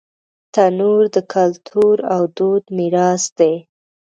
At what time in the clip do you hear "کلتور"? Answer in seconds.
1.33-1.95